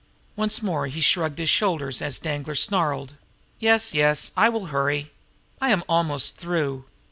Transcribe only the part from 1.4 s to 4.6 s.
shoulders as Danglar snarled. "Yes, yes; I